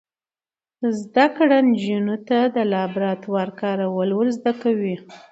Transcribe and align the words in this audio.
زده 0.99 1.25
کړه 1.35 1.57
نجونو 1.69 2.15
ته 2.27 2.37
د 2.55 2.57
لابراتوار 2.73 3.47
کارول 3.61 4.09
ور 4.15 4.27
زده 4.37 4.51
کوي. 4.61 4.95